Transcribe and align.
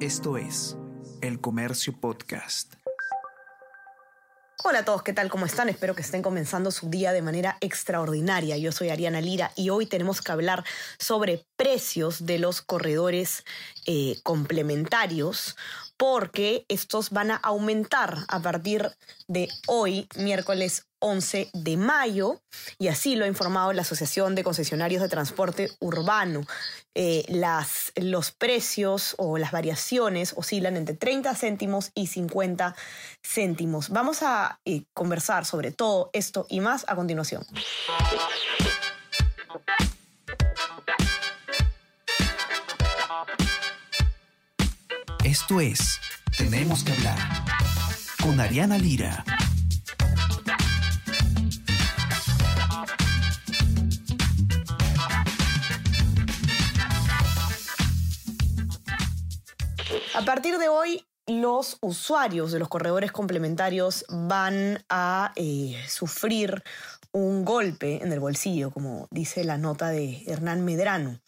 Esto 0.00 0.36
es 0.36 0.76
El 1.22 1.40
Comercio 1.40 1.98
Podcast. 1.98 2.74
Hola 4.62 4.80
a 4.80 4.84
todos, 4.84 5.02
¿qué 5.02 5.14
tal? 5.14 5.30
¿Cómo 5.30 5.46
están? 5.46 5.70
Espero 5.70 5.94
que 5.94 6.02
estén 6.02 6.20
comenzando 6.20 6.70
su 6.70 6.90
día 6.90 7.12
de 7.12 7.22
manera 7.22 7.56
extraordinaria. 7.62 8.58
Yo 8.58 8.72
soy 8.72 8.90
Ariana 8.90 9.22
Lira 9.22 9.52
y 9.56 9.70
hoy 9.70 9.86
tenemos 9.86 10.20
que 10.20 10.32
hablar 10.32 10.64
sobre 10.98 11.46
precios 11.56 12.26
de 12.26 12.38
los 12.38 12.60
corredores 12.60 13.42
eh, 13.86 14.18
complementarios 14.22 15.56
porque 15.96 16.66
estos 16.68 17.08
van 17.08 17.30
a 17.30 17.36
aumentar 17.36 18.18
a 18.28 18.40
partir 18.40 18.90
de 19.28 19.48
hoy, 19.66 20.08
miércoles 20.16 20.85
11 21.06 21.50
de 21.52 21.76
mayo, 21.76 22.42
y 22.78 22.88
así 22.88 23.14
lo 23.14 23.24
ha 23.24 23.28
informado 23.28 23.72
la 23.72 23.82
Asociación 23.82 24.34
de 24.34 24.42
Concesionarios 24.42 25.00
de 25.00 25.08
Transporte 25.08 25.70
Urbano. 25.78 26.44
Eh, 26.96 27.24
las, 27.28 27.92
los 27.94 28.32
precios 28.32 29.14
o 29.18 29.38
las 29.38 29.52
variaciones 29.52 30.32
oscilan 30.36 30.76
entre 30.76 30.96
30 30.96 31.32
céntimos 31.36 31.92
y 31.94 32.08
50 32.08 32.74
céntimos. 33.22 33.90
Vamos 33.90 34.22
a 34.22 34.58
eh, 34.64 34.82
conversar 34.94 35.44
sobre 35.44 35.70
todo 35.70 36.10
esto 36.12 36.46
y 36.48 36.60
más 36.60 36.84
a 36.88 36.96
continuación. 36.96 37.46
Esto 45.22 45.60
es 45.60 46.00
Tenemos 46.36 46.82
que 46.82 46.92
hablar 46.92 47.18
con 48.22 48.40
Ariana 48.40 48.78
Lira. 48.78 49.24
A 60.14 60.22
partir 60.22 60.58
de 60.58 60.68
hoy, 60.68 61.06
los 61.26 61.78
usuarios 61.80 62.52
de 62.52 62.58
los 62.58 62.68
corredores 62.68 63.12
complementarios 63.12 64.04
van 64.08 64.84
a 64.88 65.32
eh, 65.36 65.76
sufrir 65.88 66.62
un 67.12 67.44
golpe 67.44 68.02
en 68.02 68.12
el 68.12 68.20
bolsillo, 68.20 68.70
como 68.70 69.08
dice 69.10 69.44
la 69.44 69.58
nota 69.58 69.88
de 69.88 70.22
Hernán 70.26 70.64
Medrano. 70.64 71.20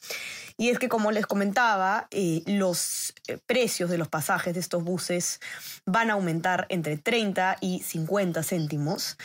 Y 0.56 0.70
es 0.70 0.78
que, 0.78 0.88
como 0.88 1.12
les 1.12 1.26
comentaba, 1.26 2.08
eh, 2.10 2.42
los 2.46 3.14
eh, 3.28 3.38
precios 3.46 3.90
de 3.90 3.98
los 3.98 4.08
pasajes 4.08 4.54
de 4.54 4.60
estos 4.60 4.82
buses 4.82 5.40
van 5.86 6.10
a 6.10 6.14
aumentar 6.14 6.66
entre 6.68 6.96
30 6.96 7.58
y 7.60 7.80
50 7.82 8.42
céntimos. 8.42 9.16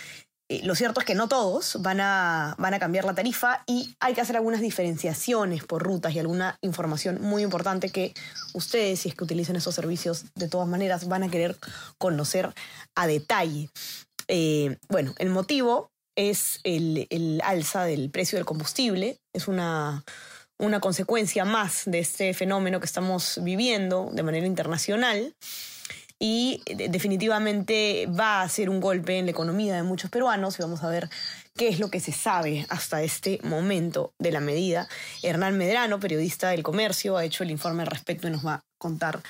Eh, 0.49 0.61
lo 0.63 0.75
cierto 0.75 0.99
es 0.99 1.05
que 1.05 1.15
no 1.15 1.27
todos 1.27 1.81
van 1.81 1.99
a, 2.01 2.55
van 2.57 2.73
a 2.73 2.79
cambiar 2.79 3.05
la 3.05 3.15
tarifa 3.15 3.63
y 3.65 3.95
hay 3.99 4.13
que 4.13 4.21
hacer 4.21 4.35
algunas 4.35 4.61
diferenciaciones 4.61 5.63
por 5.63 5.83
rutas 5.83 6.13
y 6.13 6.19
alguna 6.19 6.57
información 6.61 7.21
muy 7.21 7.43
importante 7.43 7.89
que 7.89 8.13
ustedes, 8.53 9.01
si 9.01 9.09
es 9.09 9.15
que 9.15 9.23
utilizan 9.23 9.55
esos 9.55 9.75
servicios, 9.75 10.25
de 10.35 10.47
todas 10.47 10.67
maneras 10.67 11.07
van 11.07 11.23
a 11.23 11.29
querer 11.29 11.57
conocer 11.97 12.53
a 12.95 13.07
detalle. 13.07 13.69
bueno, 14.89 15.13
el 15.17 15.29
motivo 15.29 15.91
es 16.15 16.59
el, 16.63 17.07
el 17.09 17.41
alza 17.43 17.83
del 17.85 18.09
precio 18.09 18.37
del 18.37 18.45
combustible. 18.45 19.17
Es 19.33 19.47
una 19.47 20.03
una 20.59 20.79
consecuencia 20.79 21.45
más 21.45 21.83
de 21.85 21.99
este 21.99 22.33
fenómeno 22.33 22.79
que 22.79 22.85
estamos 22.85 23.39
viviendo 23.43 24.09
de 24.13 24.23
manera 24.23 24.47
internacional 24.47 25.35
y 26.19 26.61
definitivamente 26.65 28.07
va 28.07 28.41
a 28.41 28.49
ser 28.49 28.69
un 28.69 28.79
golpe 28.79 29.17
en 29.17 29.25
la 29.25 29.31
economía 29.31 29.75
de 29.75 29.83
muchos 29.83 30.09
peruanos 30.09 30.57
y 30.57 30.61
vamos 30.61 30.83
a 30.83 30.89
ver 30.89 31.09
qué 31.55 31.67
es 31.67 31.79
lo 31.79 31.89
que 31.89 31.99
se 31.99 32.11
sabe 32.11 32.65
hasta 32.69 33.03
este 33.03 33.39
momento 33.43 34.13
de 34.19 34.31
la 34.31 34.39
medida. 34.39 34.87
Hernán 35.21 35.57
Medrano, 35.57 35.99
periodista 35.99 36.49
del 36.49 36.63
comercio, 36.63 37.17
ha 37.17 37.25
hecho 37.25 37.43
el 37.43 37.51
informe 37.51 37.83
al 37.83 37.87
respecto 37.87 38.27
y 38.27 38.31
nos 38.31 38.45
va 38.45 38.55
a 38.55 38.63
contar 38.77 39.21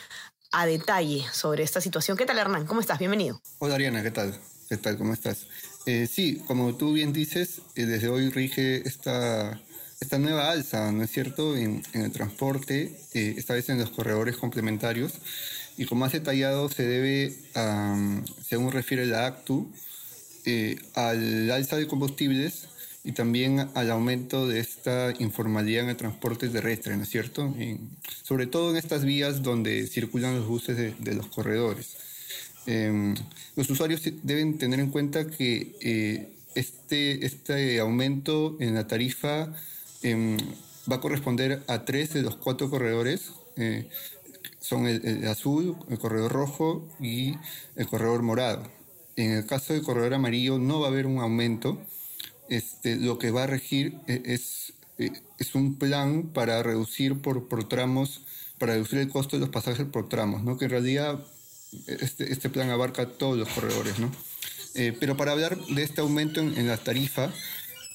a 0.51 0.65
detalle 0.65 1.25
sobre 1.31 1.63
esta 1.63 1.81
situación. 1.81 2.15
¿Qué 2.15 2.25
tal 2.25 2.37
Hernán? 2.37 2.65
¿Cómo 2.65 2.81
estás? 2.81 2.99
Bienvenido. 2.99 3.41
Hola 3.59 3.75
Ariana, 3.75 4.03
¿qué 4.03 4.11
tal? 4.11 4.39
¿Qué 4.69 4.77
tal? 4.77 4.97
¿Cómo 4.97 5.13
estás? 5.13 5.47
Eh, 5.85 6.07
sí, 6.07 6.43
como 6.45 6.75
tú 6.75 6.93
bien 6.93 7.11
dices, 7.11 7.61
eh, 7.75 7.85
desde 7.85 8.07
hoy 8.07 8.29
rige 8.29 8.87
esta 8.87 9.59
esta 10.03 10.19
nueva 10.19 10.51
alza, 10.51 10.91
¿no 10.91 11.03
es 11.03 11.11
cierto?, 11.11 11.55
en, 11.55 11.81
el 11.93 12.11
transporte, 12.11 12.99
eh, 13.13 13.35
esta 13.37 13.53
vez 13.53 13.69
en 13.69 13.79
los 13.79 13.89
corredores 13.89 14.35
complementarios, 14.35 15.13
y 15.77 15.85
como 15.85 16.01
más 16.01 16.11
detallado 16.11 16.69
se 16.69 16.83
debe, 16.83 17.33
según 18.47 18.71
refiere 18.71 19.05
la 19.05 19.27
ACTU, 19.27 19.71
eh, 20.45 20.77
al 20.95 21.49
alza 21.51 21.77
de 21.77 21.87
combustibles 21.87 22.67
y 23.03 23.13
también 23.13 23.69
al 23.73 23.91
aumento 23.91 24.47
de 24.47 24.59
esta 24.59 25.13
informalidad 25.19 25.83
en 25.83 25.89
el 25.89 25.97
transporte 25.97 26.49
terrestre, 26.49 26.95
¿no 26.95 27.03
es 27.03 27.09
cierto? 27.09 27.53
sobre 28.23 28.47
todo 28.47 28.71
en 28.71 28.77
estas 28.77 29.03
vías 29.03 29.43
donde 29.43 29.87
circulan 29.87 30.35
los 30.35 30.47
buses 30.47 30.77
de, 30.77 31.13
los 31.13 31.27
corredores. 31.27 31.97
Em, 32.65 33.13
los 33.55 33.69
usuarios 33.69 34.01
deben 34.23 34.57
tener 34.57 34.79
en 34.79 34.89
cuenta 34.89 35.27
que 35.27 35.75
eh, 35.81 36.29
este, 36.55 37.25
este 37.25 37.79
aumento 37.79 38.55
en 38.59 38.75
la 38.75 38.87
tarifa 38.87 39.53
Em, 40.03 40.37
va 40.91 40.97
a 40.97 40.99
corresponder 40.99 41.63
a 41.67 41.85
tres 41.85 42.13
de 42.13 42.21
los 42.21 42.35
cuatro 42.35 42.69
corredores. 42.69 43.31
Son 44.63 44.87
el, 44.87 45.27
azul, 45.27 45.75
el 45.89 45.99
corredor 45.99 46.31
rojo 46.31 46.87
y 47.01 47.35
el 47.75 47.85
corredor 47.85 48.21
morado. 48.21 48.63
En 49.17 49.31
el 49.31 49.45
caso 49.45 49.73
del 49.73 49.83
corredor 49.83 50.13
amarillo 50.13 50.57
no 50.57 50.79
va 50.79 50.87
a 50.87 50.89
haber 50.89 51.05
un 51.05 51.19
aumento. 51.19 51.81
Este, 52.47 52.95
lo 52.95 53.17
que 53.19 53.31
va 53.31 53.43
a 53.43 53.47
regir 53.47 53.97
e, 54.07 54.21
es, 54.23 54.71
e, 54.97 55.11
es 55.37 55.53
un 55.53 55.75
plan 55.75 56.29
para 56.33 56.63
reducir 56.63 57.21
por, 57.21 57.49
por, 57.49 57.67
tramos, 57.67 58.21
para 58.57 58.73
reducir 58.75 58.99
el 58.99 59.09
costo 59.09 59.35
de 59.35 59.41
los 59.41 59.49
pasajes 59.49 59.85
por 59.85 60.07
tramos, 60.07 60.43
¿no? 60.43 60.57
que 60.57 60.65
en 60.65 60.71
realidad 60.71 61.19
este, 61.87 62.31
este 62.31 62.49
plan 62.49 62.69
abarca 62.69 63.05
todos 63.05 63.37
los 63.37 63.49
corredores. 63.49 63.99
¿no? 63.99 64.09
Eh, 64.75 64.95
pero 64.97 65.17
para 65.17 65.33
hablar 65.33 65.57
de 65.57 65.83
este 65.83 65.99
aumento 65.99 66.39
en, 66.39 66.57
en 66.57 66.67
la 66.67 66.77
tarifa, 66.77 67.33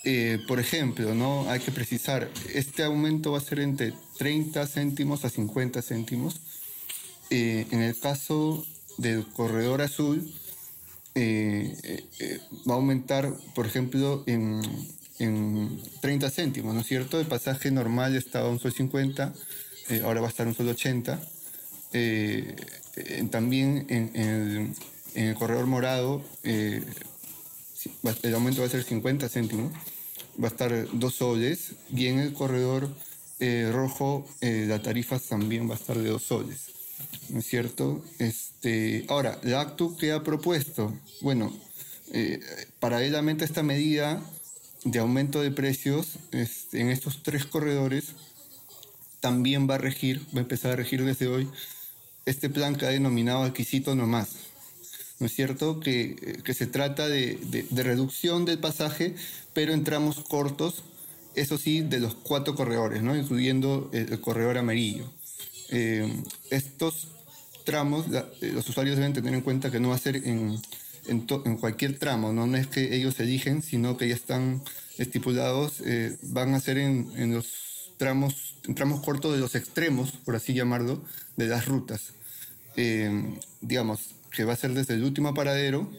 eh, 0.05 0.39
por 0.47 0.61
ejemplo, 0.61 1.15
¿no? 1.15 1.51
hay 1.51 1.61
que 1.61 1.73
precisar, 1.73 2.31
este 2.55 2.85
aumento 2.85 3.33
va 3.33 3.39
a 3.39 3.41
ser 3.41 3.59
entre 3.61 3.93
30 4.19 4.67
céntimos 4.67 5.25
a 5.25 5.31
50 5.31 5.83
céntimos. 5.83 6.41
Eh, 7.31 7.67
en 7.71 7.83
el 7.83 7.99
caso 7.99 8.65
del 8.97 9.27
corredor 9.27 9.83
azul, 9.83 10.33
eh, 11.15 12.05
va 12.69 12.75
a 12.75 12.77
aumentar, 12.77 13.33
por 13.55 13.67
ejemplo, 13.67 14.25
en, 14.27 14.63
30 16.01 16.31
céntimos, 16.31 16.75
¿no 16.75 16.81
es 16.81 16.87
cierto? 16.87 17.19
El 17.19 17.27
pasaje 17.27 17.73
normal 17.73 18.15
estaba 18.15 18.49
a 18.49 18.51
un 18.51 18.61
sol 18.61 18.73
50, 18.73 19.35
ahora 20.05 20.21
va 20.21 20.29
a 20.29 20.31
estar 20.31 20.47
a 20.47 20.51
un 20.51 20.55
sol 20.55 20.69
80. 20.69 21.21
también 23.31 23.85
en, 23.89 24.75
el, 25.15 25.35
corredor 25.35 25.67
morado, 25.67 26.23
el 26.45 26.85
aumento 28.33 28.61
va 28.61 28.69
a 28.69 28.71
ser 28.71 28.85
50 28.85 29.29
céntimos 29.29 29.73
va 30.43 30.49
a 30.49 30.51
estar 30.51 30.87
dos 30.93 31.17
soles 31.17 31.75
y 31.95 32.07
en 32.07 32.21
el 32.21 32.33
corredor 32.33 32.89
eh, 33.41 33.71
rojo 33.73 34.27
eh, 34.41 34.67
la 34.69 34.81
tarifa 34.81 35.19
también 35.19 35.69
va 35.69 35.75
a 35.75 35.77
estar 35.77 35.99
de 35.99 36.09
dos 36.09 36.23
soles. 36.23 36.78
¿No 37.31 37.41
es 37.41 37.47
cierto? 37.47 38.05
Este, 38.19 39.05
ahora, 39.09 39.39
la 39.43 39.61
ACTU 39.61 39.97
que 39.97 40.13
ha 40.13 40.23
propuesto, 40.23 40.95
bueno, 41.21 41.53
eh, 42.13 42.41
paralelamente 42.81 43.45
a 43.45 43.47
esta 43.47 43.63
medida 43.63 44.23
de 44.85 44.99
aumento 44.99 45.43
de 45.43 45.51
precios 45.51 46.19
este, 46.33 46.81
en 46.81 46.89
estos 46.89 47.23
tres 47.23 47.45
corredores, 47.45 48.15
también 49.21 49.69
va 49.69 49.75
a 49.75 49.79
regir, 49.79 50.21
va 50.35 50.39
a 50.39 50.43
empezar 50.43 50.73
a 50.73 50.77
regir 50.77 51.05
desde 51.05 51.27
hoy, 51.27 51.49
este 52.25 52.49
plan 52.49 52.77
que 52.77 52.87
ha 52.87 52.91
denominado 52.91 53.43
adquisito 53.43 53.95
nomás. 53.95 54.49
¿no 55.19 55.27
es 55.27 55.35
cierto? 55.35 55.81
Que, 55.81 56.41
que 56.45 56.55
se 56.55 56.67
trata 56.67 57.09
de, 57.09 57.39
de, 57.71 57.83
reducción 57.83 58.45
del 58.45 58.59
pasaje, 58.59 59.15
pero 59.53 59.73
en 59.73 59.85
tramos 59.85 60.21
cortos, 60.21 60.85
eso 61.35 61.59
sí, 61.59 61.81
de 61.81 62.01
los 62.01 62.15
cuatro 62.15 62.55
corredores, 62.55 63.03
¿no? 63.03 63.17
Incluyendo 63.17 63.91
el, 63.93 64.21
corredor 64.21 64.59
amarillo. 64.59 65.11
Eh, 65.71 66.23
estos 66.51 67.09
tramos, 67.65 68.07
eh, 68.13 68.53
los 68.53 68.69
usuarios 68.69 68.97
deben 68.97 69.13
tener 69.13 69.35
en 69.35 69.43
cuenta 69.43 69.71
que 69.71 69.81
no 69.81 69.91
va 69.91 69.97
a 69.97 69.99
ser 69.99 70.17
en, 70.17 70.59
en, 71.07 71.27
en 71.45 71.57
cualquier 71.57 71.99
tramo, 71.99 72.33
¿no? 72.33 72.47
no 72.47 72.57
es 72.57 72.67
que 72.67 72.95
ellos 72.95 73.21
eligen, 73.21 73.63
sino 73.63 73.97
que 73.97 74.09
ya 74.09 74.15
están 74.15 74.63
estipulados, 74.97 75.81
eh, 75.85 76.17
van 76.23 76.55
a 76.55 76.61
ser 76.61 76.79
en, 76.79 77.11
en 77.17 77.35
los 77.35 77.93
tramos, 77.99 78.55
en 78.67 78.75
tramos 78.75 79.01
cortos 79.03 79.35
de 79.35 79.41
los 79.41 79.55
extremos, 79.55 80.13
por 80.25 80.37
así 80.37 80.55
llamarlo, 80.55 81.03
de 81.37 81.47
las 81.47 81.67
rutas. 81.67 82.13
digamos, 83.61 84.15
que 84.31 84.45
va 84.45 84.53
a 84.53 84.57
ser 84.57 84.73
desde 84.73 84.95
el 84.95 85.03
último 85.05 85.35
paradero, 85.35 85.91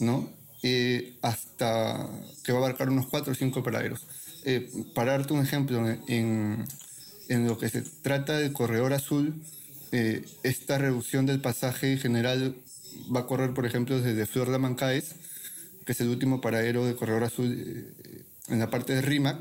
¿no? 0.00 0.30
Eh, 0.62 1.16
hasta 1.22 2.08
que 2.42 2.52
va 2.52 2.58
a 2.58 2.62
abarcar 2.62 2.88
unos 2.88 3.06
cuatro 3.06 3.32
o 3.32 3.36
cinco 3.36 3.62
paraderos. 3.62 4.06
Eh, 4.44 4.70
para 4.94 5.12
darte 5.12 5.32
un 5.32 5.42
ejemplo, 5.42 5.86
en, 6.08 6.66
en, 7.28 7.46
lo 7.46 7.58
que 7.58 7.68
se 7.68 7.82
trata 7.82 8.38
del 8.38 8.52
corredor 8.52 8.92
azul, 8.92 9.34
eh, 9.92 10.24
esta 10.42 10.78
reducción 10.78 11.26
del 11.26 11.40
pasaje 11.40 11.96
general 11.96 12.56
va 13.14 13.20
a 13.20 13.26
correr, 13.26 13.54
por 13.54 13.66
ejemplo, 13.66 14.00
desde 14.00 14.26
Flor 14.26 14.50
de 14.50 14.58
Mancaes, 14.58 15.14
que 15.84 15.92
es 15.92 16.00
el 16.00 16.08
último 16.08 16.40
paradero 16.40 16.84
del 16.84 16.96
corredor 16.96 17.24
azul 17.24 17.94
en 18.48 18.58
la 18.58 18.70
parte 18.70 18.94
de 18.94 19.02
Rimac, 19.02 19.38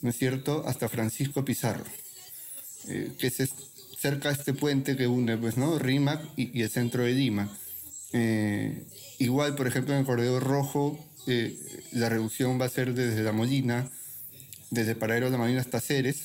¿no 0.00 0.10
es 0.10 0.16
cierto?, 0.16 0.64
hasta 0.66 0.88
Francisco 0.88 1.44
Pizarro, 1.44 1.84
que 2.86 3.26
es 3.26 3.38
cerca 4.04 4.28
de 4.28 4.34
este 4.34 4.52
puente 4.52 4.96
que 4.96 5.06
une, 5.06 5.38
pues, 5.38 5.56
¿no? 5.56 5.78
Rímac 5.78 6.20
y, 6.36 6.60
el 6.60 6.68
centro 6.68 7.04
de 7.04 7.12
Lima. 7.12 7.48
Eh, 8.12 8.84
igual, 9.18 9.54
por 9.54 9.66
ejemplo, 9.66 9.94
en 9.94 10.00
el 10.00 10.06
corredor 10.06 10.42
rojo, 10.42 11.02
eh, 11.26 11.58
la 11.92 12.10
reducción 12.10 12.60
va 12.60 12.66
a 12.66 12.68
ser 12.68 12.92
desde 12.92 13.22
La 13.22 13.32
Molina, 13.32 13.90
desde 14.70 14.94
Paradero 14.94 15.26
de 15.26 15.32
La 15.32 15.38
Molina 15.38 15.62
hasta 15.62 15.80
Ceres, 15.80 16.24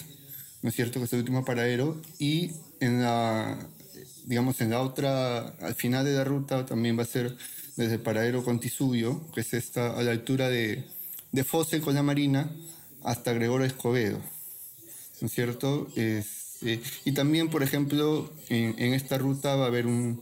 ¿no 0.61 0.69
es 0.69 0.75
cierto? 0.75 0.99
Que 0.99 1.05
es 1.05 1.13
el 1.13 1.19
último 1.19 1.45
paradero. 1.45 2.01
Y 2.17 2.51
en 2.79 3.01
la, 3.01 3.57
digamos, 4.25 4.61
en 4.61 4.71
la 4.71 4.81
otra, 4.81 5.47
al 5.61 5.75
final 5.75 6.05
de 6.05 6.13
la 6.13 6.23
ruta 6.23 6.65
también 6.65 6.97
va 6.97 7.03
a 7.03 7.07
ser 7.07 7.35
desde 7.75 7.97
Paradero 7.97 8.43
Contisubio, 8.43 9.21
que 9.33 9.41
es 9.41 9.53
esta, 9.53 9.97
a 9.97 10.03
la 10.03 10.11
altura 10.11 10.49
de, 10.49 10.83
de 11.31 11.43
Fose 11.43 11.79
con 11.79 11.95
la 11.95 12.03
Marina, 12.03 12.51
hasta 13.03 13.33
Gregorio 13.33 13.65
Escobedo, 13.65 14.19
¿no 15.21 15.27
es 15.27 15.33
cierto? 15.33 15.87
Eh, 15.95 16.23
y 17.05 17.11
también, 17.13 17.49
por 17.49 17.63
ejemplo, 17.63 18.29
en, 18.49 18.93
esta 18.93 19.17
ruta 19.17 19.55
va 19.55 19.65
a 19.65 19.67
haber 19.67 19.87
un, 19.87 20.21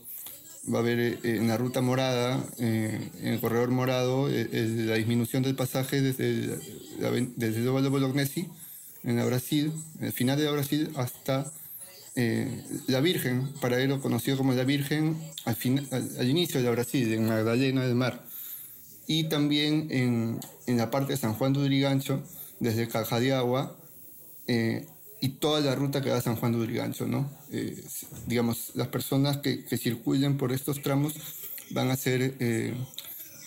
va 0.72 0.78
a 0.78 0.82
haber 0.82 1.00
eh, 1.00 1.20
en 1.24 1.48
la 1.48 1.58
ruta 1.58 1.82
morada, 1.82 2.44
eh, 2.60 3.10
en 3.22 3.28
el 3.28 3.40
corredor 3.40 3.72
morado, 3.72 4.30
la 4.30 4.96
disminución 4.96 5.42
del 5.42 5.56
pasaje 5.56 6.02
desde, 6.02 6.60
desde 7.36 7.60
el 7.60 7.90
Bolognesi, 7.90 8.48
en 9.08 9.16
la 9.16 9.26
Brasil, 9.26 9.74
el 10.00 10.12
final 10.12 10.38
de 10.38 10.46
la 10.46 10.52
Brasil, 10.52 10.92
hasta 10.96 11.52
la 12.88 13.00
Virgen, 13.00 13.48
paradero 13.62 14.02
conocido 14.02 14.38
como 14.38 14.54
la 14.54 14.64
Virgen, 14.64 15.18
al, 15.46 15.56
al, 16.20 16.28
inicio 16.28 16.60
de 16.60 16.66
la 16.66 16.72
Brasil, 16.72 17.14
en 17.14 17.28
Magdalena 17.28 17.86
del 17.86 17.94
Mar. 17.94 18.24
Y 19.06 19.26
también 19.26 19.88
en, 19.92 20.40
en 20.66 20.78
la 20.78 20.90
parte 20.90 21.14
de 21.14 21.18
San 21.18 21.36
Juan 21.36 21.54
de 21.54 21.60
Urigancho, 21.60 22.24
desde 22.60 22.88
Caja 22.88 23.20
de 23.20 23.34
Agua, 23.34 23.78
y 25.20 25.30
toda 25.30 25.62
la 25.62 25.76
ruta 25.76 26.02
que 26.02 26.10
va 26.10 26.18
a 26.18 26.22
San 26.22 26.36
Juan 26.36 26.52
de 26.52 26.60
Urigancho, 26.60 27.08
¿no? 27.08 27.30
Eh, 27.52 27.84
digamos, 28.28 28.72
las 28.76 28.88
personas 28.90 29.38
que, 29.38 29.64
que, 29.66 29.78
circulen 29.78 30.38
por 30.38 30.52
estos 30.52 30.82
tramos 30.82 31.14
van 31.72 31.90
a 31.90 31.96
ser, 31.96 32.36
eh, 32.40 32.74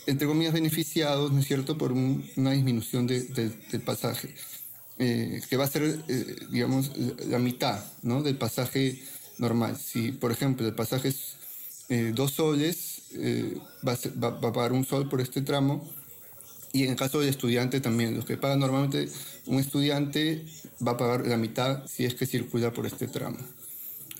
entre 0.06 0.26
comillas, 0.26 0.52
beneficiados, 0.52 1.32
¿no 1.32 1.40
es 1.40 1.46
cierto?, 1.46 1.78
por 1.78 1.92
una 1.92 2.50
disminución 2.52 3.06
de, 3.06 3.22
del 3.22 3.80
pasaje, 3.82 4.34
eh, 5.00 5.40
que 5.50 5.56
va 5.56 5.64
a 5.64 5.68
ser, 5.68 6.04
digamos, 6.50 6.92
la 7.26 7.40
mitad, 7.40 7.82
¿no?, 8.02 8.22
del 8.22 8.36
pasaje 8.36 9.02
normal. 9.38 9.76
Si, 9.76 10.12
por 10.12 10.30
ejemplo, 10.30 10.66
el 10.66 10.74
pasaje 10.74 11.08
es 11.08 11.34
dos 12.14 12.34
soles, 12.34 13.02
va 13.84 13.94
a, 13.94 14.28
va 14.28 14.48
a 14.48 14.52
pagar 14.52 14.72
un 14.72 14.84
sol 14.84 15.08
por 15.08 15.20
este 15.20 15.42
tramo, 15.42 15.90
y 16.72 16.84
en 16.84 16.90
el 16.90 16.96
caso 16.96 17.20
del 17.20 17.28
estudiante 17.28 17.80
también, 17.80 18.14
los 18.14 18.24
que 18.24 18.36
pagan 18.36 18.60
normalmente 18.60 19.08
un 19.46 19.58
estudiante 19.58 20.44
va 20.86 20.92
a 20.92 20.96
pagar 20.96 21.26
la 21.26 21.36
mitad 21.36 21.86
si 21.86 22.04
es 22.04 22.14
que 22.14 22.26
circula 22.26 22.72
por 22.72 22.86
este 22.86 23.08
tramo. 23.08 23.38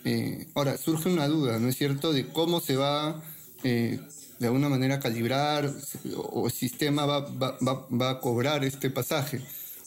Eh, 0.05 0.47
ahora, 0.55 0.77
surge 0.77 1.09
una 1.09 1.29
duda, 1.29 1.59
¿no 1.59 1.69
es 1.69 1.77
cierto?, 1.77 2.13
de 2.13 2.27
cómo 2.27 2.61
se 2.61 2.77
va 2.77 3.23
eh, 3.63 4.01
de 4.39 4.47
alguna 4.47 4.69
manera 4.69 4.99
calibrar 4.99 5.71
o 6.17 6.47
el 6.47 6.53
sistema 6.53 7.07
va, 7.07 7.21
va, 7.21 7.59
va, 7.61 8.11
a 8.11 8.21
cobrar 8.21 8.65
este 8.65 8.91
pasaje, 8.91 9.41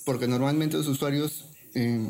porque 0.05 0.27
normalmente 0.27 0.77
los 0.77 0.87
usuarios 0.87 1.45
eh, 1.75 2.07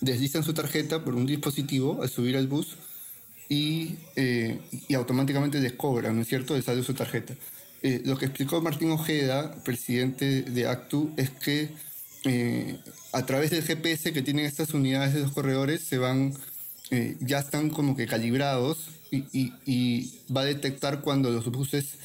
deslizan 0.00 0.42
su 0.42 0.54
tarjeta 0.54 1.04
por 1.04 1.14
un 1.14 1.26
dispositivo 1.26 2.02
al 2.02 2.08
subir 2.08 2.36
al 2.36 2.46
bus 2.46 2.76
y, 3.48 3.96
y 4.88 4.94
automáticamente 4.94 5.60
les 5.60 5.74
cobran, 5.74 6.16
¿no 6.16 6.22
es 6.22 6.28
cierto?, 6.28 6.54
les 6.56 6.64
sale 6.64 6.82
su 6.82 6.94
tarjeta. 6.94 7.34
Eh, 7.84 8.00
lo 8.06 8.16
que 8.16 8.24
explicó 8.24 8.62
Martín 8.62 8.90
Ojeda, 8.92 9.54
presidente 9.62 10.40
de 10.40 10.66
ACTU, 10.66 11.12
es 11.18 11.28
que 11.28 11.68
eh, 12.24 12.78
a 13.12 13.26
través 13.26 13.50
del 13.50 13.62
GPS 13.62 14.10
que 14.14 14.22
tienen 14.22 14.46
estas 14.46 14.72
unidades 14.72 15.12
de 15.12 15.20
los 15.20 15.32
corredores 15.32 15.82
se 15.82 15.98
van, 15.98 16.32
eh, 16.90 17.18
ya 17.20 17.40
están 17.40 17.68
como 17.68 17.94
que 17.94 18.06
calibrados 18.06 18.88
y, 19.10 20.14
va 20.34 20.40
a 20.40 20.44
detectar 20.46 21.02
cuando 21.02 21.30
los 21.30 21.44
buses 21.52 21.98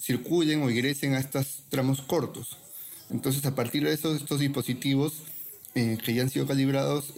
circulen 0.00 0.62
o 0.62 0.70
ingresen 0.70 1.14
a 1.14 1.20
estos 1.20 1.62
tramos 1.70 2.02
cortos. 2.02 2.56
Entonces, 3.10 3.44
a 3.46 3.54
partir 3.54 3.84
de 3.84 3.92
eso, 3.92 4.14
estos 4.14 4.40
dispositivos 4.40 5.22
que 5.74 6.14
ya 6.14 6.22
han 6.22 6.30
sido 6.30 6.46
calibrados 6.46 7.14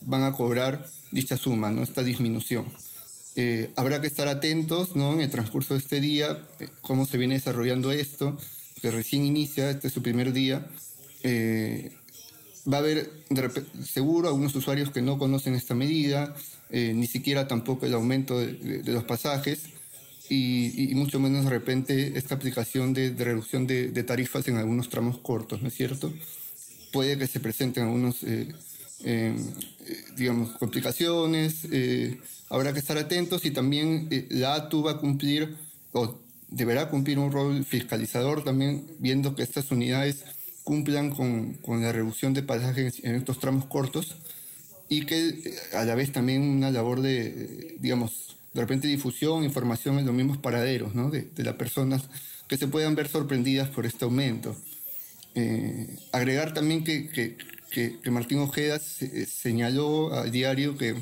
van 0.00 0.22
a 0.22 0.32
cobrar 0.32 0.86
dicha 1.10 1.36
suma, 1.36 1.70
¿no? 1.70 1.82
esta 1.82 2.02
disminución. 2.02 2.66
Eh, 3.36 3.70
habrá 3.76 4.00
que 4.00 4.06
estar 4.06 4.28
atentos 4.28 4.96
¿no? 4.96 5.12
en 5.14 5.20
el 5.20 5.30
transcurso 5.30 5.74
de 5.74 5.80
este 5.80 6.00
día, 6.00 6.38
eh, 6.58 6.68
cómo 6.82 7.06
se 7.06 7.16
viene 7.16 7.34
desarrollando 7.34 7.92
esto, 7.92 8.36
que 8.80 8.90
recién 8.90 9.24
inicia, 9.24 9.70
este 9.70 9.88
es 9.88 9.94
su 9.94 10.02
primer 10.02 10.32
día. 10.32 10.66
Eh, 11.22 11.92
va 12.70 12.78
a 12.78 12.80
haber 12.80 13.10
seguro 13.84 14.28
algunos 14.28 14.54
usuarios 14.54 14.90
que 14.90 15.02
no 15.02 15.18
conocen 15.18 15.54
esta 15.54 15.74
medida, 15.74 16.34
ni 16.70 17.08
siquiera 17.08 17.48
tampoco 17.48 17.86
el 17.86 17.94
aumento 17.94 18.38
de, 18.38 18.82
los 18.84 19.02
pasajes 19.02 19.64
y, 20.30 20.94
mucho 20.94 21.20
menos 21.20 21.44
de 21.44 21.50
repente 21.50 22.16
esta 22.16 22.36
aplicación 22.36 22.94
de, 22.94 23.12
reducción 23.12 23.66
de, 23.66 24.02
tarifas 24.04 24.48
en 24.48 24.56
algunos 24.56 24.88
tramos 24.88 25.18
cortos, 25.18 25.60
¿no 25.60 25.68
es 25.68 25.74
cierto? 25.74 26.12
Puede 26.92 27.18
que 27.18 27.26
se 27.26 27.40
presenten 27.40 27.84
algunos, 27.84 28.24
digamos, 30.16 30.50
complicaciones 30.58 31.66
habrá 32.50 32.72
que 32.72 32.80
estar 32.80 32.98
atentos 32.98 33.46
y 33.46 33.52
también 33.52 34.08
eh, 34.10 34.26
la 34.28 34.54
ATU 34.54 34.82
va 34.82 34.92
a 34.92 34.98
cumplir 34.98 35.56
o 35.92 36.18
deberá 36.48 36.90
cumplir 36.90 37.18
un 37.18 37.32
rol 37.32 37.64
fiscalizador 37.64 38.44
también 38.44 38.84
viendo 38.98 39.34
que 39.34 39.44
estas 39.44 39.70
unidades 39.70 40.24
cumplan 40.64 41.10
con, 41.10 41.54
con 41.54 41.80
la 41.80 41.92
reducción 41.92 42.34
de 42.34 42.42
pasajes 42.42 43.02
en 43.04 43.14
estos 43.14 43.38
tramos 43.38 43.64
cortos 43.66 44.16
y 44.88 45.06
que 45.06 45.28
eh, 45.28 45.54
a 45.74 45.84
la 45.84 45.94
vez 45.94 46.12
también 46.12 46.42
una 46.42 46.70
labor 46.70 47.00
de, 47.00 47.76
digamos, 47.78 48.36
de 48.52 48.60
repente 48.60 48.88
difusión, 48.88 49.44
información 49.44 49.98
en 49.98 50.06
los 50.06 50.14
mismos 50.14 50.38
paraderos, 50.38 50.94
¿no? 50.94 51.10
De, 51.10 51.22
de 51.22 51.44
las 51.44 51.54
personas 51.54 52.02
que 52.48 52.56
se 52.56 52.66
puedan 52.66 52.94
ver 52.96 53.08
sorprendidas 53.08 53.68
por 53.68 53.86
este 53.86 54.04
aumento. 54.04 54.56
Eh, 55.36 55.96
agregar 56.10 56.52
también 56.52 56.82
que, 56.82 57.08
que, 57.08 57.36
que, 57.70 58.10
Martín 58.10 58.40
Ojeda 58.40 58.80
señaló 58.80 60.12
al 60.12 60.32
diario 60.32 60.76
que 60.76 60.96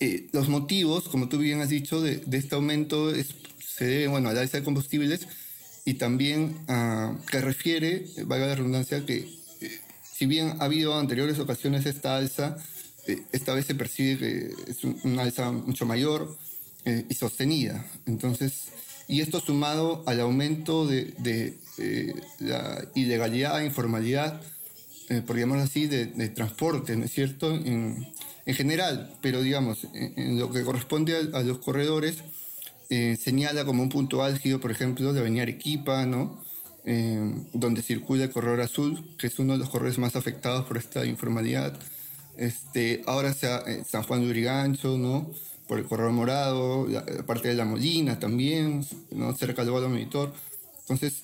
eh, 0.00 0.28
los 0.32 0.50
motivos, 0.50 1.08
como 1.08 1.30
tú 1.30 1.38
bien 1.38 1.62
has 1.62 1.70
dicho, 1.70 2.02
de, 2.02 2.22
este 2.32 2.54
aumento 2.54 3.12
se 3.58 3.86
deben 3.86 4.10
bueno, 4.10 4.28
a 4.28 4.34
la 4.34 4.42
alza 4.42 4.58
de 4.58 4.64
combustibles 4.64 5.26
y 5.86 5.94
también 5.94 6.58
a, 6.68 7.16
que 7.30 7.40
refiere, 7.40 8.04
valga 8.26 8.48
la 8.48 8.56
redundancia, 8.56 9.06
que 9.06 9.26
eh, 9.62 9.80
si 10.02 10.26
bien 10.26 10.56
ha 10.60 10.66
habido 10.66 10.98
anteriores 10.98 11.38
ocasiones 11.38 11.86
esta 11.86 12.18
alza, 12.18 12.58
eh, 12.58 12.75
esta 13.32 13.54
vez 13.54 13.66
se 13.66 13.74
percibe 13.74 14.18
que 14.18 14.70
es 14.70 14.84
una 15.04 15.22
alza 15.22 15.50
mucho 15.52 15.86
mayor 15.86 16.36
y 17.08 17.14
sostenida. 17.14 17.84
Entonces, 18.06 18.66
y 19.08 19.20
esto 19.20 19.40
sumado 19.40 20.04
al 20.06 20.20
aumento 20.20 20.86
de, 20.86 21.14
de 21.18 21.58
la 22.40 22.84
ilegalidad, 22.94 23.60
informalidad, 23.60 24.40
por 25.26 25.38
llamarlo 25.38 25.64
así, 25.64 25.86
de, 25.86 26.06
de, 26.06 26.28
transporte, 26.28 26.96
¿no 26.96 27.04
es 27.04 27.12
cierto?, 27.12 27.54
en, 27.54 28.06
en 28.46 28.54
general, 28.54 29.12
pero 29.20 29.42
digamos, 29.42 29.86
en, 29.92 30.38
lo 30.38 30.50
que 30.50 30.62
corresponde 30.62 31.16
a, 31.32 31.42
los 31.42 31.58
corredores, 31.58 32.18
eh, 32.88 33.18
señala 33.20 33.64
como 33.64 33.82
un 33.82 33.88
punto 33.88 34.22
álgido, 34.22 34.60
por 34.60 34.70
ejemplo, 34.70 35.12
de 35.12 35.20
Avenida 35.20 35.42
Arequipa, 35.42 36.06
¿no? 36.06 36.40
Eh, 36.84 37.34
donde 37.52 37.82
circula 37.82 38.24
el 38.24 38.30
corredor 38.30 38.60
azul, 38.60 39.04
que 39.18 39.26
es 39.26 39.38
uno 39.40 39.54
de 39.54 39.58
los 39.58 39.68
corredores 39.68 39.98
más 39.98 40.14
afectados 40.14 40.64
por 40.66 40.76
esta 40.78 41.04
informalidad. 41.04 41.76
Este, 42.36 43.02
ahora 43.06 43.32
sea 43.32 43.62
eh, 43.66 43.82
San 43.88 44.02
Juan 44.02 44.22
de 44.22 44.30
Urigancho, 44.30 44.98
¿no? 44.98 45.30
por 45.66 45.80
el 45.80 45.84
corredor 45.86 46.12
morado, 46.12 46.86
la, 46.86 47.04
parte 47.26 47.48
de 47.48 47.54
La 47.54 47.64
Molina 47.64 48.20
también, 48.20 48.86
¿no? 49.10 49.34
cerca 49.36 49.62
del 49.62 49.72
Guado 49.72 49.88
Monitor. 49.88 50.32
Entonces, 50.82 51.22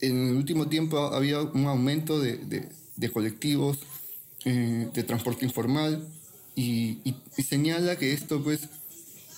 en 0.00 0.30
el 0.30 0.34
último 0.34 0.66
tiempo 0.66 0.98
ha 0.98 1.16
habido 1.16 1.52
un 1.54 1.66
aumento 1.66 2.18
de, 2.18 2.38
de, 2.38 2.68
de 2.96 3.10
colectivos 3.10 3.78
de 4.44 5.02
transporte 5.04 5.46
informal, 5.46 6.06
y, 6.56 7.14
señala 7.42 7.96
que 7.96 8.12
esto 8.12 8.42
pues 8.42 8.68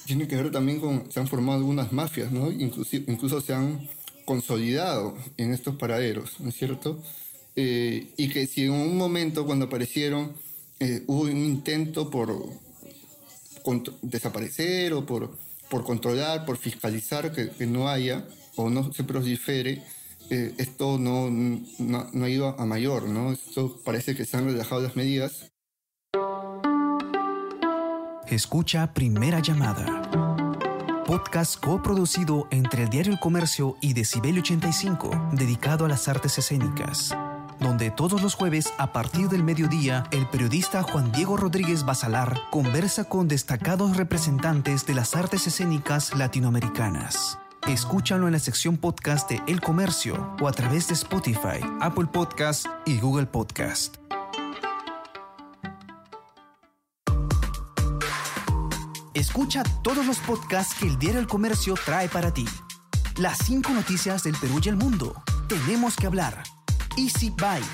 tiene 0.06 0.28
que 0.28 0.36
ver 0.36 0.50
también 0.50 0.80
con, 0.80 1.10
se 1.10 1.18
han 1.18 1.26
formado 1.26 1.58
algunas 1.58 1.92
mafias, 1.92 2.30
¿no? 2.30 2.50
Incluso, 2.50 2.96
incluso 2.96 3.40
se 3.40 3.54
han 3.54 3.88
consolidado 4.24 5.16
en 5.36 5.52
estos 5.52 5.76
paraderos, 5.76 6.38
¿no 6.40 6.50
es 6.50 6.56
cierto? 6.56 7.02
Eh, 7.56 8.08
y 8.16 8.28
que 8.28 8.46
si 8.46 8.64
en 8.64 8.72
un 8.72 8.96
momento 8.96 9.46
cuando 9.46 9.66
aparecieron 9.66 10.34
eh, 10.78 11.02
hubo 11.06 11.22
un 11.22 11.36
intento 11.36 12.10
por 12.10 12.50
desaparecer 14.02 14.92
o 14.92 15.04
por, 15.04 15.36
por 15.68 15.84
controlar, 15.84 16.44
por 16.44 16.56
fiscalizar 16.56 17.32
que, 17.32 17.66
no 17.66 17.88
haya 17.88 18.24
o 18.56 18.70
no 18.70 18.92
se 18.92 19.04
prolifere, 19.04 19.82
eh, 20.30 20.54
esto 20.58 20.98
no, 20.98 21.30
no, 21.30 22.08
no, 22.12 22.24
ha 22.24 22.28
ido 22.28 22.58
a 22.58 22.66
mayor, 22.66 23.08
¿no? 23.08 23.32
Esto 23.32 23.80
parece 23.84 24.14
que 24.14 24.24
se 24.24 24.36
han 24.36 24.46
relajado 24.46 24.82
las 24.82 24.96
medidas 24.96 25.50
Escucha 28.28 28.92
Primera 28.92 29.38
Llamada. 29.38 30.10
Podcast 31.06 31.60
coproducido 31.60 32.48
entre 32.50 32.82
el 32.82 32.88
Diario 32.88 33.12
El 33.12 33.20
Comercio 33.20 33.76
y 33.80 33.92
Decibel 33.92 34.38
85, 34.38 35.30
dedicado 35.32 35.84
a 35.84 35.88
las 35.88 36.08
artes 36.08 36.36
escénicas 36.36 37.14
donde 37.66 37.90
todos 37.90 38.22
los 38.22 38.34
jueves 38.34 38.72
a 38.78 38.92
partir 38.92 39.28
del 39.28 39.42
mediodía 39.42 40.04
el 40.12 40.28
periodista 40.28 40.84
Juan 40.84 41.10
Diego 41.10 41.36
Rodríguez 41.36 41.84
Basalar 41.84 42.38
conversa 42.52 43.08
con 43.08 43.26
destacados 43.26 43.96
representantes 43.96 44.86
de 44.86 44.94
las 44.94 45.16
artes 45.16 45.48
escénicas 45.48 46.14
latinoamericanas. 46.14 47.40
Escúchalo 47.66 48.28
en 48.28 48.34
la 48.34 48.38
sección 48.38 48.76
podcast 48.76 49.28
de 49.28 49.42
El 49.48 49.60
Comercio 49.60 50.36
o 50.40 50.46
a 50.46 50.52
través 50.52 50.86
de 50.86 50.94
Spotify, 50.94 51.58
Apple 51.80 52.06
Podcast 52.06 52.66
y 52.84 53.00
Google 53.00 53.26
Podcast. 53.26 53.96
Escucha 59.12 59.64
todos 59.82 60.06
los 60.06 60.18
podcasts 60.18 60.76
que 60.78 60.86
el 60.86 61.00
diario 61.00 61.18
El 61.18 61.26
Comercio 61.26 61.74
trae 61.84 62.08
para 62.08 62.32
ti. 62.32 62.44
Las 63.16 63.38
cinco 63.38 63.72
noticias 63.72 64.22
del 64.22 64.36
Perú 64.36 64.60
y 64.64 64.68
el 64.68 64.76
mundo. 64.76 65.20
Tenemos 65.48 65.96
que 65.96 66.06
hablar. 66.06 66.44
Easy 66.96 67.30
Byte. 67.30 67.66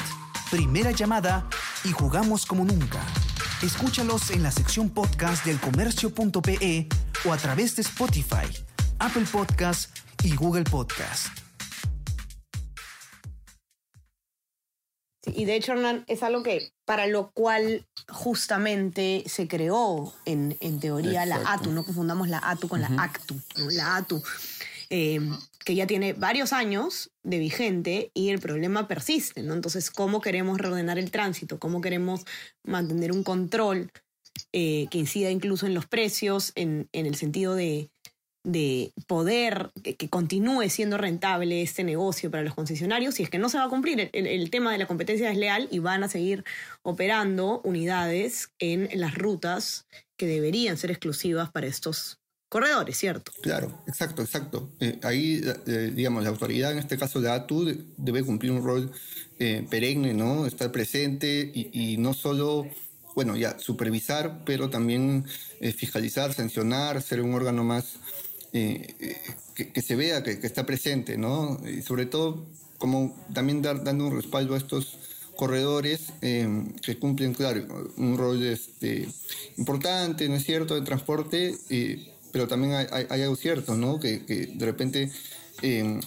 Primera 0.50 0.90
llamada 0.90 1.48
y 1.84 1.92
jugamos 1.92 2.44
como 2.44 2.64
nunca. 2.64 3.00
Escúchalos 3.62 4.30
en 4.30 4.42
la 4.42 4.50
sección 4.50 4.90
podcast 4.90 5.44
del 5.44 5.60
comercio.pe 5.60 6.88
o 7.24 7.32
a 7.32 7.36
través 7.36 7.76
de 7.76 7.82
Spotify, 7.82 8.48
Apple 8.98 9.26
Podcast 9.30 9.96
y 10.24 10.34
Google 10.34 10.64
Podcast. 10.64 11.28
y 15.24 15.44
de 15.44 15.54
hecho, 15.54 15.72
Hernán, 15.72 16.04
es 16.08 16.22
algo 16.22 16.42
que 16.42 16.72
para 16.84 17.06
lo 17.06 17.30
cual 17.30 17.86
justamente 18.08 19.24
se 19.26 19.46
creó 19.46 20.12
en, 20.24 20.56
teoría 20.80 21.26
la 21.26 21.40
ATU, 21.52 21.70
no 21.70 21.84
confundamos 21.84 22.28
la 22.28 22.40
ATU 22.42 22.68
con 22.68 22.80
la 22.80 22.88
ACTU, 22.88 23.40
la 23.70 23.96
ATU, 23.96 24.22
eh, 24.90 25.20
que 25.64 25.74
ya 25.74 25.86
tiene 25.86 26.12
varios 26.12 26.52
años 26.52 27.10
de 27.22 27.38
vigente 27.38 28.10
y 28.14 28.30
el 28.30 28.38
problema 28.40 28.88
persiste, 28.88 29.42
¿no? 29.42 29.54
Entonces, 29.54 29.90
¿cómo 29.90 30.20
queremos 30.20 30.58
reordenar 30.58 30.98
el 30.98 31.10
tránsito? 31.10 31.58
¿Cómo 31.58 31.80
queremos 31.80 32.24
mantener 32.64 33.12
un 33.12 33.22
control 33.22 33.90
eh, 34.52 34.86
que 34.90 34.98
incida 34.98 35.30
incluso 35.30 35.66
en 35.66 35.74
los 35.74 35.86
precios, 35.86 36.52
en 36.54 36.88
el 36.92 37.14
sentido 37.14 37.54
de 37.54 37.90
de 38.44 38.92
poder 39.06 39.70
que, 39.82 40.08
continúe 40.08 40.68
siendo 40.68 40.98
rentable 40.98 41.62
este 41.62 41.84
negocio 41.84 42.30
para 42.30 42.42
los 42.42 42.54
concesionarios 42.54 43.14
si 43.14 43.22
es 43.22 43.30
que 43.30 43.38
no 43.38 43.48
se 43.48 43.58
va 43.58 43.64
a 43.64 43.68
cumplir 43.68 44.10
el, 44.12 44.50
tema 44.50 44.72
de 44.72 44.78
la 44.78 44.86
competencia 44.86 45.28
desleal 45.28 45.68
y 45.70 45.78
van 45.78 46.02
a 46.02 46.08
seguir 46.08 46.44
operando 46.82 47.60
unidades 47.64 48.52
en 48.58 48.88
las 48.94 49.14
rutas 49.14 49.86
que 50.16 50.26
deberían 50.26 50.76
ser 50.76 50.90
exclusivas 50.90 51.50
para 51.52 51.68
estos 51.68 52.20
corredores, 52.52 52.98
¿cierto? 52.98 53.32
Claro, 53.40 53.82
exacto, 53.86 54.20
exacto. 54.20 54.68
Eh, 54.78 54.98
ahí, 55.04 55.40
eh, 55.66 55.90
digamos, 55.94 56.22
la 56.22 56.28
autoridad, 56.28 56.72
en 56.72 56.80
este 56.80 56.98
caso 56.98 57.18
la 57.18 57.32
ATU, 57.32 57.74
debe 57.96 58.22
cumplir 58.22 58.52
un 58.52 58.62
rol 58.62 58.92
eh, 59.38 59.66
perenne, 59.70 60.12
¿no? 60.12 60.44
Estar 60.44 60.70
presente 60.70 61.50
y, 61.54 61.96
no 61.96 62.12
solo 62.12 62.68
bueno, 63.14 63.38
ya 63.38 63.58
supervisar, 63.58 64.42
pero 64.44 64.68
también 64.68 65.24
fiscalizar, 65.76 66.34
sancionar, 66.34 67.00
ser 67.00 67.22
un 67.22 67.32
órgano 67.34 67.64
más 67.64 67.96
eh, 68.52 69.16
que, 69.54 69.80
se 69.80 69.96
vea 69.96 70.22
que, 70.22 70.32
está 70.32 70.66
presente, 70.66 71.16
¿no? 71.16 71.58
Y 71.66 71.80
sobre 71.80 72.04
todo, 72.04 72.44
como 72.76 73.16
también 73.32 73.62
dar, 73.62 73.82
dando 73.82 74.06
un 74.06 74.16
respaldo 74.16 74.54
a 74.54 74.58
estos 74.58 74.98
corredores 75.36 76.12
eh, 76.20 76.46
que 76.82 76.98
cumplen, 76.98 77.32
claro, 77.32 77.90
un 77.96 78.16
rol 78.18 78.42
este, 78.44 79.08
importante, 79.56 80.28
¿no 80.28 80.36
es 80.36 80.44
cierto?, 80.44 80.74
de 80.74 80.82
transporte, 80.82 81.56
pero 82.32 82.48
también 82.48 82.74
hay, 82.90 83.22
algo 83.22 83.36
cierto, 83.36 83.76
¿no?, 83.76 84.00
que, 84.00 84.18
de 84.18 84.66
repente, 84.66 85.10
eh, 85.62 86.00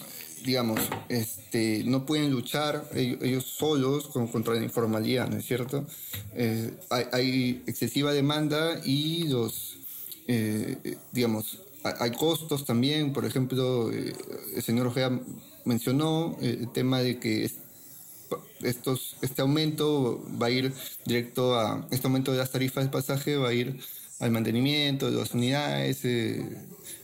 digamos, 0.44 0.80
este, 1.08 1.82
no 1.84 2.04
pueden 2.04 2.30
luchar 2.30 2.88
ellos, 2.94 3.44
solos 3.44 4.08
contra 4.08 4.54
la 4.54 4.62
informalidad, 4.62 5.28
¿no 5.28 5.38
es 5.38 5.46
cierto? 5.46 5.86
hay, 6.90 7.04
hay, 7.12 7.62
excesiva 7.66 8.12
demanda 8.12 8.80
y 8.84 9.28
los, 9.28 9.78
digamos, 11.12 11.60
hay 12.00 12.10
costos 12.12 12.64
también, 12.64 13.12
por 13.12 13.24
ejemplo, 13.24 13.92
eh, 13.92 14.12
el 14.54 14.62
señor 14.62 14.88
Ojea 14.88 15.20
mencionó 15.64 16.36
eh, 16.40 16.58
el 16.60 16.72
tema 16.72 17.00
de 17.00 17.18
que 17.18 17.50
estos, 18.62 19.16
este 19.22 19.42
aumento 19.42 20.24
va 20.40 20.46
a 20.46 20.50
ir 20.50 20.72
directo 21.04 21.58
a, 21.58 21.86
este 21.90 22.06
aumento 22.06 22.32
de 22.32 22.38
las 22.38 22.50
tarifas 22.50 22.84
de 22.84 22.90
pasaje 22.90 23.36
va 23.36 23.48
a 23.48 23.52
ir 23.52 23.78
al 24.18 24.30
mantenimiento 24.30 25.10
de 25.10 25.16
las 25.16 25.34
unidades, 25.34 26.04
eh, 26.04 26.44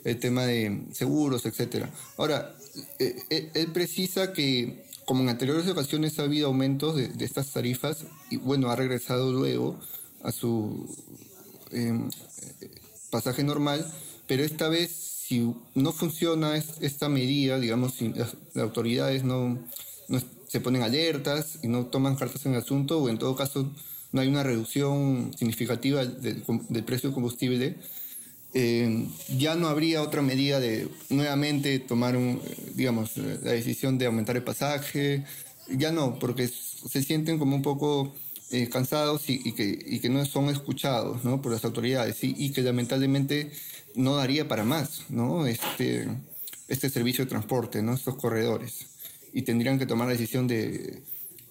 el 0.05 0.19
tema 0.19 0.45
de 0.45 0.87
seguros, 0.93 1.45
etc. 1.47 1.87
Ahora, 2.17 2.55
él 2.99 3.69
precisa 3.73 4.33
que 4.33 4.85
como 5.05 5.23
en 5.23 5.29
anteriores 5.29 5.69
ocasiones 5.69 6.19
ha 6.19 6.23
habido 6.23 6.47
aumentos 6.49 6.97
de, 6.97 7.13
estas 7.25 7.53
tarifas 7.53 8.05
y 8.31 8.37
bueno, 8.37 8.71
ha 8.71 8.77
regresado 8.77 9.33
luego 9.33 9.79
a 10.23 10.33
su 10.33 10.89
em, 11.71 12.09
pasaje 13.11 13.43
normal, 13.43 13.85
pero 14.27 14.45
esta 14.45 14.69
vez, 14.69 14.91
si 14.91 15.53
no 15.75 15.93
funciona 15.93 16.57
esta 16.57 17.09
medida, 17.09 17.59
digamos, 17.59 17.95
si 17.95 18.09
las, 18.11 18.37
autoridades 18.57 19.25
no, 19.25 19.59
se 20.49 20.61
ponen 20.61 20.83
alertas 20.83 21.59
y 21.63 21.69
no 21.69 21.87
toman 21.87 22.17
cartas 22.17 22.47
en 22.47 22.53
el 22.53 22.61
asunto, 22.61 22.99
o 22.99 23.09
en 23.09 23.19
todo 23.19 23.35
caso 23.35 23.71
no 24.13 24.21
hay 24.21 24.29
una 24.29 24.43
reducción 24.43 25.33
significativa 25.37 26.05
del, 26.05 26.43
precio 26.85 27.09
del 27.09 27.15
combustible, 27.15 27.77
eh, 28.55 29.09
ya 29.39 29.55
no 29.55 29.69
habría 29.69 30.03
otra 30.03 30.21
medida 30.21 30.61
de 30.61 30.89
nuevamente 31.09 31.79
tomar, 31.79 32.17
un, 32.17 32.41
digamos, 32.75 33.17
la 33.17 33.53
decisión 33.53 33.97
de 33.97 34.07
aumentar 34.07 34.37
el 34.37 34.45
pasaje, 34.45 35.25
ya 35.69 35.91
no, 35.91 36.19
porque 36.19 36.49
se 36.49 37.03
sienten 37.03 37.39
como 37.39 37.57
un 37.57 37.63
poco 37.63 38.15
eh, 38.51 38.69
cansados 38.69 39.31
y, 39.31 39.53
que, 39.53 39.99
que, 40.01 40.09
no 40.11 40.25
son 40.27 40.51
escuchados 40.51 41.25
¿no? 41.25 41.41
por 41.41 41.53
las 41.53 41.65
autoridades 41.65 42.23
y, 42.23 42.35
y 42.37 42.51
que 42.53 42.61
lamentablemente 42.61 43.51
no 43.95 44.17
daría 44.17 44.47
para 44.49 44.65
más, 44.65 45.05
¿no? 45.09 45.47
Este, 45.47 46.07
este 46.69 46.91
servicio 46.91 47.25
de 47.25 47.31
transporte, 47.31 47.83
¿no? 47.83 47.95
Estos 47.95 48.17
corredores. 48.17 48.87
Y 49.33 49.43
tendrían 49.43 49.79
que 49.79 49.87
tomar 49.87 50.09
la 50.09 50.13
decisión 50.13 50.47
de, 50.47 51.03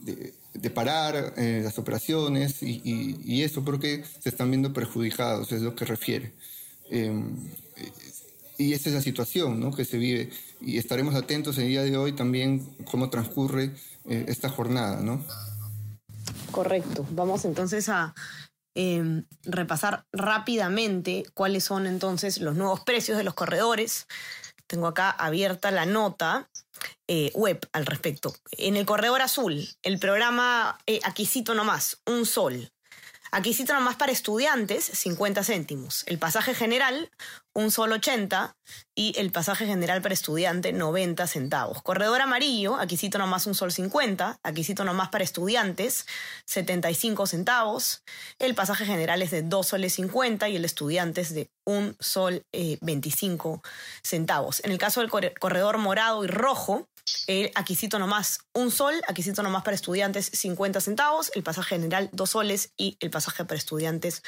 de, 0.02 0.70
parar 0.70 1.34
eh, 1.38 1.62
las 1.64 1.78
operaciones 1.78 2.62
y, 2.62 2.82
y, 2.84 3.44
eso 3.44 3.64
porque 3.64 4.04
se 4.20 4.30
están 4.30 4.50
viendo 4.50 4.74
perjudicados, 4.74 5.52
es 5.52 5.62
lo 5.62 5.76
que 5.76 5.86
refiere. 5.86 6.34
Em, 6.90 7.36
y 8.58 8.74
esa 8.74 8.90
es 8.90 8.96
la 8.96 9.02
situación 9.02 9.60
¿no? 9.60 9.74
que 9.74 9.86
se 9.86 9.98
vive. 9.98 10.30
Y 10.62 10.78
estaremos 10.78 11.16
atentos 11.16 11.58
el 11.58 11.68
día 11.68 11.84
de 11.84 11.98
hoy 11.98 12.14
también 12.14 12.68
cómo 12.90 13.10
transcurre 13.10 13.72
eh, 14.08 14.26
esta 14.28 14.50
jornada, 14.50 15.02
¿no? 15.02 15.26
Correcto. 16.52 17.06
Vamos 17.12 17.46
entonces 17.46 17.90
a 17.90 18.14
Em, 18.74 19.26
repasar 19.44 20.06
rápidamente 20.14 21.26
cuáles 21.34 21.66
son 21.66 21.88
entonces 21.88 22.40
los 22.40 22.56
nuevos 22.56 22.80
precios 22.80 23.18
de 23.18 23.26
los 23.26 23.34
corredores. 23.34 24.08
Tengo 24.72 24.88
acá 24.88 25.10
abierta 25.10 25.70
la 25.70 25.86
nota 25.86 26.50
eh, 27.06 27.30
web 27.34 27.60
al 27.74 27.86
respecto. 27.86 28.34
En 28.52 28.78
el 28.78 28.86
corredor 28.86 29.22
azul, 29.22 29.68
el 29.84 30.00
programa 30.00 30.80
eh, 30.86 31.02
Aquisito 31.04 31.54
Nomás, 31.54 31.98
un 32.06 32.26
sol. 32.26 32.72
Aquisito 33.34 33.74
nomás 33.74 33.98
para 33.98 34.14
estudiantes, 34.14 34.86
50 34.86 35.44
céntimos. 35.44 36.04
El 36.06 36.20
pasaje 36.20 36.54
general, 36.54 37.12
un 37.54 37.72
sol 37.72 37.92
80 37.92 38.56
y 38.96 39.14
el 39.18 39.32
pasaje 39.32 39.66
general 39.66 40.02
para 40.02 40.14
estudiante 40.14 40.72
90 40.72 41.28
centavos. 41.28 41.82
Corredor 41.82 42.22
amarillo, 42.22 42.78
aquí 42.78 42.98
cito 42.98 43.18
nomás 43.18 43.46
un 43.48 43.56
sol 43.56 43.72
50, 43.72 44.40
aquí 44.44 44.64
cito 44.64 44.84
nomás 44.84 45.10
para 45.10 45.24
estudiantes 45.24 46.06
75 46.46 47.28
centavos. 47.28 48.04
El 48.40 48.56
pasaje 48.56 48.86
general 48.86 49.22
es 49.22 49.32
de 49.32 49.42
2 49.42 49.68
soles 49.68 49.94
50 49.94 50.50
y 50.50 50.56
el 50.56 50.66
estudiante 50.66 51.22
es 51.22 51.34
de 51.34 51.50
un 51.66 51.96
sol 52.00 52.46
25 52.52 53.62
eh, 53.64 53.70
centavos. 54.04 54.62
En 54.64 54.72
el 54.72 54.78
caso 54.78 55.02
del 55.02 55.10
corredor 55.10 55.78
morado 55.78 56.24
y 56.24 56.28
rojo, 56.28 56.88
el 57.28 57.52
aquisito 57.56 58.00
nomás 58.00 58.40
un 58.54 58.72
sol, 58.72 58.94
aquisito 59.08 59.44
nomás 59.44 59.64
para 59.64 59.76
estudiantes 59.76 60.30
50 60.34 60.82
centavos, 60.82 61.32
el 61.36 61.44
pasaje 61.44 61.76
general 61.76 62.10
2 62.14 62.30
soles 62.30 62.74
y 62.78 62.98
el 63.00 63.10
pasaje 63.10 63.44
para 63.46 63.58
estudiantes 63.58 64.24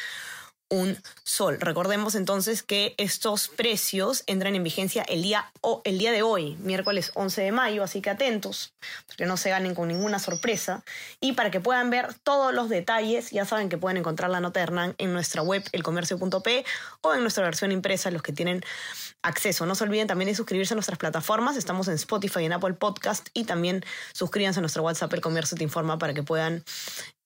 un 0.73 0.97
sol. 1.23 1.59
Recordemos 1.59 2.15
entonces 2.15 2.63
que 2.63 2.95
estos 2.97 3.47
precios 3.47 4.23
entran 4.25 4.55
en 4.55 4.63
vigencia 4.63 5.03
el 5.03 5.21
día, 5.21 5.51
el 5.83 5.99
día 5.99 6.11
de 6.11 6.23
hoy, 6.23 6.55
miércoles 6.61 7.11
11 7.13 7.43
de 7.43 7.51
mayo, 7.51 7.83
así 7.83 8.01
que 8.01 8.09
atentos, 8.09 8.73
que 9.15 9.27
no 9.27 9.37
se 9.37 9.51
ganen 9.51 9.75
con 9.75 9.87
ninguna 9.87 10.17
sorpresa. 10.17 10.83
Y 11.19 11.33
para 11.33 11.51
que 11.51 11.59
puedan 11.59 11.91
ver 11.91 12.15
todos 12.23 12.55
los 12.55 12.69
detalles, 12.69 13.29
ya 13.29 13.45
saben 13.45 13.69
que 13.69 13.77
pueden 13.77 13.97
encontrar 13.97 14.31
la 14.31 14.39
nota 14.39 14.59
de 14.59 14.63
Hernán 14.63 14.95
en 14.97 15.13
nuestra 15.13 15.43
web, 15.43 15.63
elcomercio.p, 15.73 16.65
o 17.01 17.13
en 17.13 17.21
nuestra 17.21 17.43
versión 17.43 17.71
impresa, 17.71 18.09
los 18.09 18.23
que 18.23 18.33
tienen 18.33 18.63
acceso. 19.21 19.67
No 19.67 19.75
se 19.75 19.83
olviden 19.83 20.07
también 20.07 20.27
de 20.27 20.35
suscribirse 20.35 20.73
a 20.73 20.75
nuestras 20.75 20.97
plataformas, 20.97 21.55
estamos 21.55 21.87
en 21.87 21.93
Spotify, 21.93 22.45
en 22.45 22.53
Apple 22.53 22.73
Podcast, 22.73 23.29
y 23.35 23.43
también 23.43 23.85
suscríbanse 24.13 24.59
a 24.59 24.61
nuestro 24.61 24.81
WhatsApp, 24.81 25.13
El 25.13 25.21
Comercio 25.21 25.55
Te 25.55 25.63
Informa, 25.63 25.99
para 25.99 26.15
que 26.15 26.23
puedan 26.23 26.63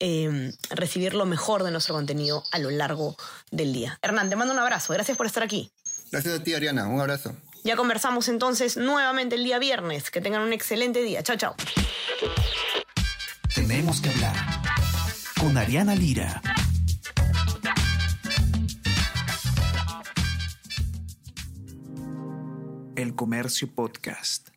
eh, 0.00 0.52
recibir 0.68 1.14
lo 1.14 1.24
mejor 1.24 1.64
de 1.64 1.70
nuestro 1.70 1.94
contenido 1.94 2.44
a 2.52 2.58
lo 2.58 2.70
largo 2.70 3.16
del 3.50 3.72
día. 3.72 3.98
Hernán, 4.02 4.30
te 4.30 4.36
mando 4.36 4.52
un 4.52 4.60
abrazo. 4.60 4.92
Gracias 4.92 5.16
por 5.16 5.26
estar 5.26 5.42
aquí. 5.42 5.70
Gracias 6.10 6.40
a 6.40 6.42
ti, 6.42 6.54
Ariana. 6.54 6.86
Un 6.86 7.00
abrazo. 7.00 7.36
Ya 7.64 7.76
conversamos 7.76 8.28
entonces 8.28 8.76
nuevamente 8.76 9.34
el 9.34 9.44
día 9.44 9.58
viernes. 9.58 10.10
Que 10.10 10.20
tengan 10.20 10.42
un 10.42 10.52
excelente 10.52 11.02
día. 11.02 11.22
Chao, 11.22 11.36
chao. 11.36 11.54
Tenemos 13.54 14.00
que 14.00 14.10
hablar 14.10 14.34
con 15.38 15.56
Ariana 15.56 15.94
Lira. 15.94 16.40
El 22.96 23.14
Comercio 23.14 23.68
Podcast. 23.72 24.48